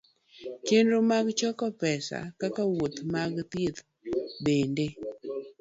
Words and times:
Chenro 0.65 0.97
mag 1.09 1.27
choko 1.39 1.67
pesa 1.81 2.17
kaka 2.41 2.61
wuoth 2.73 2.99
mag 3.13 3.33
thieth 3.51 3.79
bende 4.43 4.85